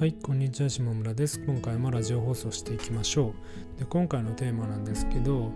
[0.00, 1.38] はい、こんにちは、下村です。
[1.44, 3.34] 今回もラジオ放送していきましょ
[3.76, 3.80] う。
[3.80, 5.52] で今回のテーマなんですけど、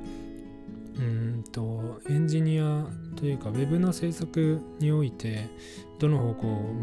[0.98, 2.84] うんと、エンジニア
[3.16, 5.48] というか、ウェブの制作において、
[5.98, 6.74] どの方向を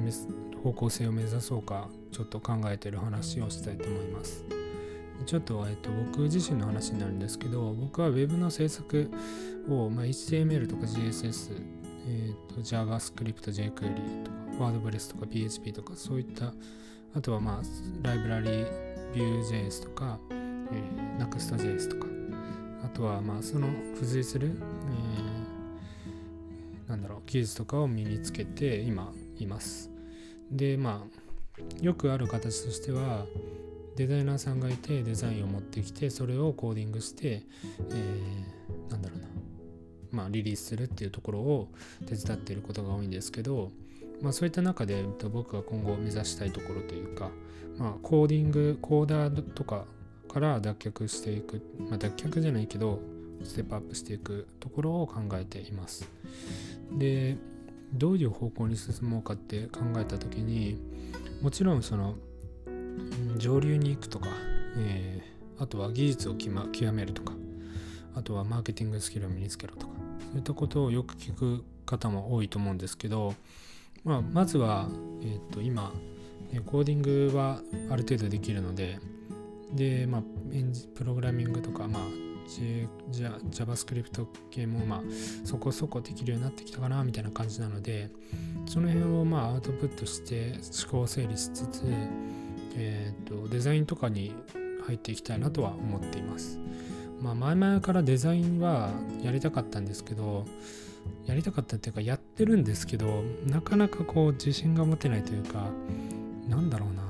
[0.64, 4.44] 方向性を目指そうか、ちょっと考えている話をしたいと思います。
[5.28, 9.12] ちょっと,、えっと僕自身の話になるんですけど、僕は Web の制作
[9.70, 11.62] を、まあ、HTML とか CSS、
[12.08, 16.54] えー、と JavaScript、jQuery とか WordPress とか PHP とかそういった
[17.14, 22.08] あとはまあライブラリー Vue.js とか、えー、Next.js とか
[22.84, 25.32] あとはまあその付随する、えー
[26.92, 29.90] なんだろう技術とかを身につけて今います。
[30.52, 33.26] でまあよくある形としては
[33.96, 37.44] デザイナーさんがいてデザインを持ってきてそれをコーディングして、
[37.92, 39.28] えーなんだろうな
[40.12, 41.70] まあリリースするっていうところを
[42.08, 43.72] 手伝っていることが多いんですけど
[44.22, 47.30] まあそういった中で僕が今後目指したいところというか
[47.78, 49.86] まあコーディングコーダーとか
[50.30, 53.00] から脱却していく、まあ、脱却じゃないけど
[53.44, 56.08] ステップアップしていくところを考えています。
[56.92, 57.38] で
[57.94, 60.80] どういう方向に進もうかって考えた時に
[61.42, 62.16] もちろんその
[63.38, 64.28] 上流に行くとか、
[64.78, 65.32] えー
[65.62, 67.34] あとは技術をま極めるとか
[68.16, 69.94] あとはマーケティングスキルを身につけろとか
[70.32, 73.36] そういったことをよく聞く方も多いと思うんですけど、
[74.04, 74.88] まあ、まずは、
[75.22, 75.92] えー、と今
[76.66, 79.00] コーディングはある程度できるので
[79.74, 80.24] で、まあ、
[80.96, 82.04] プログラミングとか、まあ、
[82.48, 82.88] J、
[83.52, 85.02] JavaScript 系も、まあ、
[85.46, 88.10] そこそこできるようになってきたかなみたいな感じなので
[88.66, 91.84] その辺をまあアウトプットして思考整理しつつ、
[92.76, 94.34] えー、とデザインとかに
[94.86, 96.60] 入っていきたいなとは思っています。
[97.22, 98.90] まあ、前々からデザインは
[99.24, 100.46] やりたかったんですけど
[101.26, 105.70] やりたかったっていうかやってるんですけどなかなかこう自信が持てないというか
[106.48, 107.04] なんだろうな、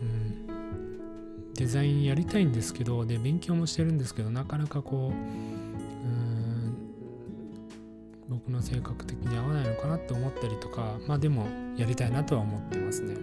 [0.00, 6.76] うん、デザインやりたいんですけどで勉強もしてるんですけどなかなかこううん
[8.28, 11.46] 僕の性格的に合わないのかなって思ったりとかまあでも
[11.76, 13.14] やりたいなとは思ってますね。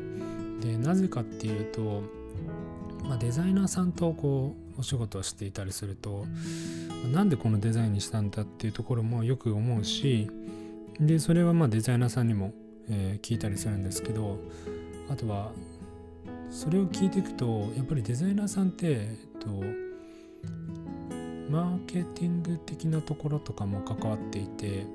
[0.61, 2.03] でなぜかっていうと、
[3.03, 6.25] まあ、デザイナーさんとこうお仕事をしていたりすると
[7.13, 10.29] なんでこのデザインにしたんだっていうところもよく思うし
[10.99, 12.53] でそれはまあデザイナーさんにも、
[12.89, 14.39] えー聞いたりするんですけど
[15.09, 15.51] あとは
[16.49, 19.47] それを聞いていくとやっぱりデザイナーさんって、えっと、
[21.49, 24.85] マーケティング的なところとかも関わっていて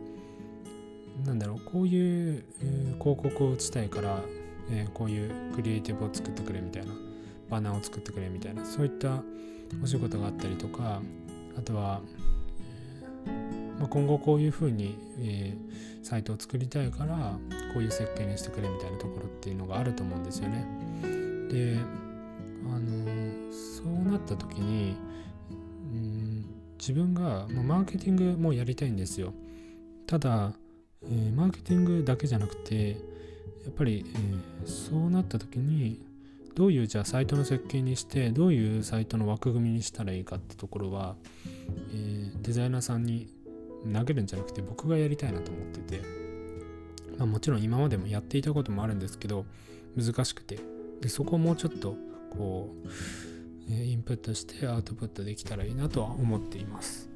[1.25, 4.21] なんだろうこういう、えー広告を打ちたいから、
[4.71, 6.93] えーこういうクリエイティブを作ってくれみたいな。
[7.51, 9.23] バナーを作ってくれみたいなそういった
[9.83, 11.01] お仕事があったりとか
[11.57, 12.01] あとは、
[13.27, 15.67] えまあ、今後こういうふうに、えー
[16.07, 17.37] サイトを作りたいから
[17.75, 20.65] こういう設計にしてくれみたいなところっていうのがあると思うんですよね。
[21.51, 21.79] で
[22.73, 24.95] あのそうなった時に
[25.51, 26.47] うん
[26.79, 29.35] 自分が、まあ、マーケティングもやりたいんですよ。
[30.07, 30.53] ただ、
[31.03, 32.97] えーマーケティングだけじゃなくてや
[33.71, 36.01] っぱり、えーそうなった時に
[36.57, 41.15] どういうじゃあサイトの設計にしてどういうサイトの枠組みにしたらいいかってところは、
[41.93, 43.29] えーデザイナーさんに
[43.93, 46.03] 投げるんじゃなくて僕がやりたいなと思ってて、
[47.19, 49.47] まあ、もちろん今までもやっていたこともあるんですけど
[49.97, 50.59] 難しくて。
[51.01, 51.97] でそこをもうちょっと
[52.31, 52.89] こう、
[53.71, 57.11] えインプットしてアウトプットできたらいいなとは思っています。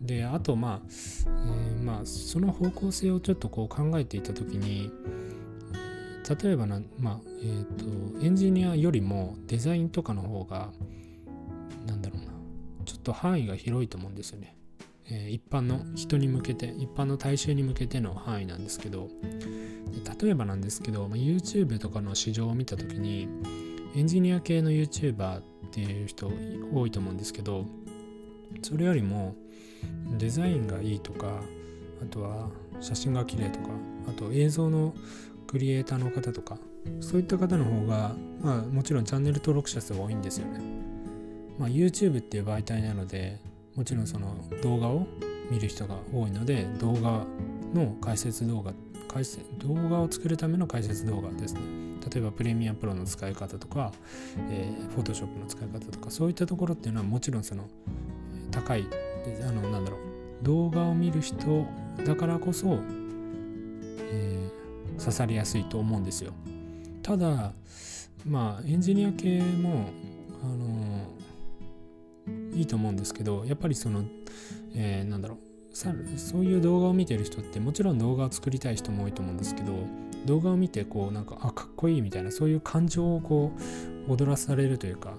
[0.00, 4.90] であとまあ、えーまあその方向性をちょっとこう考えていた時に
[6.34, 7.64] 例えばな、まあえー、
[8.18, 10.70] とエンジニアよりもデザインとかの方が
[11.86, 12.32] なんだろうな
[12.84, 14.56] ちょっと範囲が広いと思うんですよね、
[15.06, 19.08] えー一般の人に向けて一般の大衆に向けての範囲なんですけど。
[20.20, 23.28] 例えばなんですけど、まあ、YouTube とかの市場を見た時に
[23.94, 26.30] エンジニア系の YouTuber っていう人
[26.72, 27.66] 多いと思うんですけど
[28.62, 29.34] それよりも
[30.18, 31.42] デザインがいいとか
[32.00, 32.48] あとは
[32.80, 33.68] 写真が綺麗とか
[34.08, 34.94] あと映像の
[35.52, 36.56] クリエイターの方とか
[37.00, 40.60] そういった方の方が、まあ、もちろんチャンネル登録者数が多いんですよね。
[41.58, 43.38] まあ、YouTube っていう媒体なので
[43.76, 45.06] もちろんその動画を
[45.50, 47.26] 見る人が多いので動画
[47.74, 48.72] の解説動画
[49.06, 51.60] 解説動画を作るための解説動画ですね
[52.10, 53.92] 例えばプレミアプロの使い方とか、
[54.50, 57.64] えー、Photoshop の使い方とかそういったところっていうのはもちろんその
[58.34, 58.86] え高い
[59.46, 60.00] あのなんだろう
[60.42, 61.66] 動画を見る人
[62.04, 62.78] だからこそ、
[64.10, 64.31] えー
[65.02, 66.32] 刺さりやすいと思うんですよ。
[67.02, 67.52] ただ
[68.26, 69.88] まあエンジニア系も
[70.42, 71.08] あの
[72.54, 74.04] いいと思うんですけどやっぱりその、
[74.74, 75.52] えーなんだろう
[76.18, 79.72] そういう動画を見てる人ってもちろん動画を作りたい人も多いと思うんですけど
[80.26, 83.52] 動画を見てこうなんかあかっこいいみたいなそういう感情をこ
[84.06, 85.14] う踊らされるというか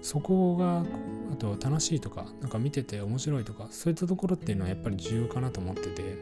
[0.00, 0.84] そこが
[1.32, 6.16] あと楽しいとかなんか見てて面白いとかそういったところっていうのはやっぱり重要かなと思ってて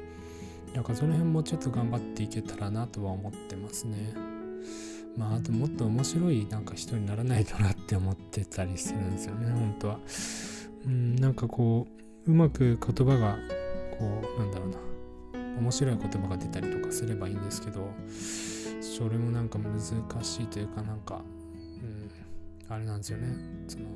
[0.77, 4.13] なんかその辺もちょっと頑張っていけたらなとは思ってますね。
[5.17, 9.99] まああともっと面白いなんか人にならないとなって思ってたりするんですよね本当は。
[10.85, 11.87] うんなんかこ
[12.27, 13.39] ううまく言葉が
[13.99, 14.77] こうなんだろうな。
[15.59, 17.89] 面白い言葉が出たりとかすればいいんですけど
[18.83, 19.81] それもなんか難
[20.23, 21.23] しいというかなんか、
[22.69, 23.29] うん、あれなんですよね。
[23.67, 23.87] その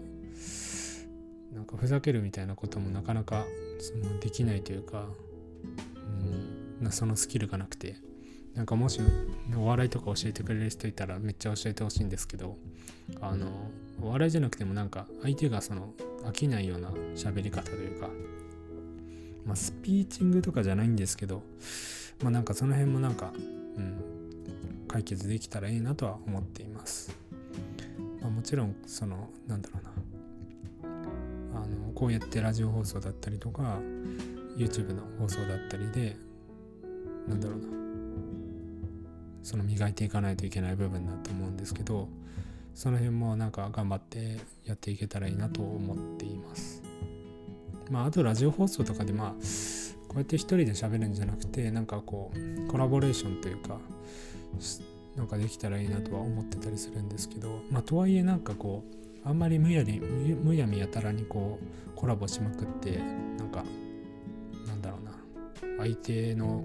[1.53, 3.45] なんかふざけるみたいなこともなかなか
[3.79, 5.05] そのできないというか、
[5.97, 6.50] うん、
[6.91, 7.97] そのスキルがなくて
[8.55, 9.01] なんかもし
[9.57, 12.57] お笑いとか教えてくれる人いたらめっちゃ教えてほしいんですけど
[13.21, 13.71] あの
[14.03, 15.93] お笑いじゃなくてもなんか相手がその
[16.25, 18.09] 飽きないような喋り方というか
[19.47, 21.43] まあ、スピーチングとかじゃないんですけど、
[22.23, 23.33] まあなんかその辺もなんか、
[23.77, 27.17] うん、解決できたらいいなとは思っています。
[28.21, 30.85] まあ、もちろん、その、なんだろう
[31.55, 33.79] な、あの、こうやってラジオ放送だったりとか、
[34.57, 36.17] YouTube の放送だったりで、
[37.31, 37.67] なんだろうな、
[39.43, 42.09] その磨いていかないといけない部分だと思うんですけど、
[42.75, 46.83] その辺もなんか頑張ってやっていけたらいいなと思っています。
[47.91, 49.31] まあ、あとラジオ放送とかでまあ
[50.09, 53.79] こうやって一人で喋るんじゃなくてなんかこうコラボレーションというか
[55.17, 58.85] なんかできたらいいなとは思ってたりするんですけどまあとはいえなんかこ
[59.25, 62.99] うあんまりむやりむやみやたらにこうコラボしまくって
[63.39, 63.65] なんか
[64.67, 65.13] なんだろうな
[65.79, 66.65] 相手の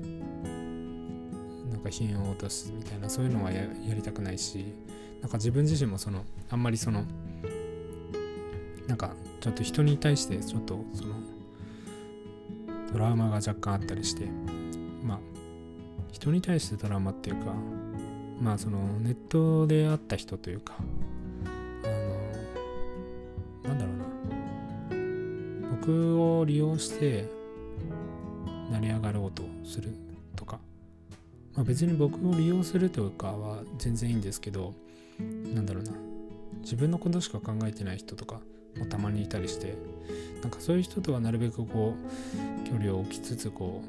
[1.86, 4.74] か品を落とすみたいなそういうのはやりたくないし
[5.22, 7.04] なんか自分自身もそのあんまりその
[8.88, 11.16] なんかちょっと人に対してちょっとその
[12.92, 14.26] トラウマが若干あったりして
[15.04, 15.20] まあ
[16.12, 17.54] 人に対してトラウマっていうか
[18.42, 20.76] まあそのネットで会った人というか
[21.84, 21.88] あ
[23.68, 24.06] のなんだろうな。
[25.82, 27.30] 僕を利用して
[28.72, 29.96] 成り上がろうとする
[31.56, 34.74] まあ別に僕を利用するとかは全然いいんですけど
[35.54, 35.92] なんだろうな
[36.62, 38.42] 自分のことしか考えてない人とか
[38.78, 39.76] もたまにいたりして
[40.42, 43.82] なんかそういう人とはなるべくこう距離を置きつつこ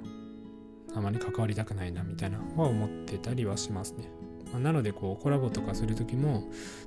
[0.95, 4.09] うあまり関わりたくないなみたいなは思ってたりはしますね。
[4.53, 6.45] まあ、なのでこうコラボとかする時も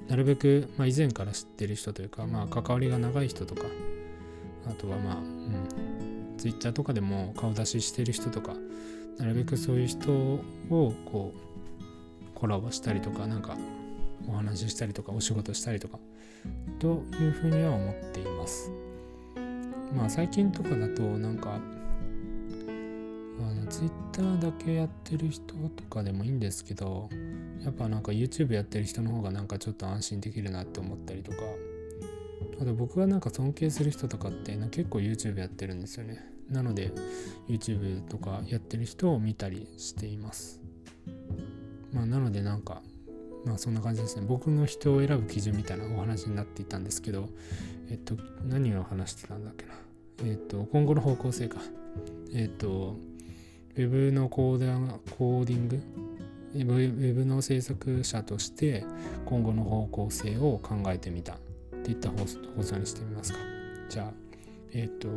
[0.07, 3.63] なるべく、まあ、以前から知ってる人というか、まあ、関わりが長い人とか
[4.67, 8.55] あとはまあ、うん、Twitter とかでも顔出ししてる人とか
[9.17, 13.57] なるべくそういう人をこうコラボしたりとかなんか
[14.27, 15.99] お話ししたりとかお仕事したりとか
[16.79, 18.71] というふうには思っています。
[19.95, 21.59] まあ最近とかだとなんか
[23.39, 27.09] あの Twitter だけやってる人とかでもいいんですけど
[27.63, 31.37] やっぱなんか YouTube やってる人の方がなんかちょっと安心できるなって思ったりとか
[32.61, 36.38] あと僕がなんか尊敬する人とかって結構 YouTube やってるんですよね。
[36.49, 36.91] なので
[37.47, 40.61] YouTube とかやってる人を見たりしています
[41.93, 42.81] まあなのでなんか
[43.45, 44.25] まあそんな感じですね。
[44.27, 47.29] 僕の人を選ぶ基準みたいなお話になっていたんですけど、
[47.89, 48.15] えっと、
[48.45, 49.73] 何を話してたんだっけな。
[50.23, 51.59] えっと、今後の方向性か。
[52.33, 52.97] えっと、
[53.75, 54.77] ウェブのコーダ
[55.17, 55.81] コーディング、
[56.53, 58.85] ウェブの制作者として
[59.25, 61.37] 今後の方向性を考えてみたっ
[61.83, 62.17] ていった放
[62.63, 63.39] 送にしてみますか。
[63.89, 64.11] じゃあ、
[64.73, 65.07] えっと、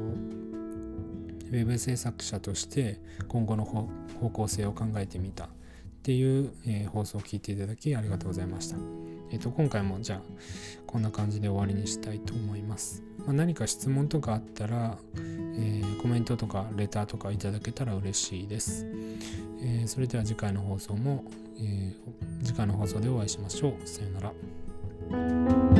[1.52, 3.88] ウェブ制作者として今後の方
[4.30, 5.48] 向性を考えてみた。
[6.02, 8.76] っていう、えー、放送を聞いていただきありがとうございました。
[9.30, 10.20] えっ、ー、と、今回もじゃあ、
[10.84, 13.04] こんな感じで終わりにしたいと思います。
[13.18, 18.84] まあ、何か質問とかあったら、えー、コメントとかレターとかいただけたら嬉しいです。
[19.64, 21.22] えそれでは次回の放送も、
[21.60, 21.92] え
[22.42, 23.86] 次回の放送でお会いしましょう。
[23.86, 25.71] さよなら。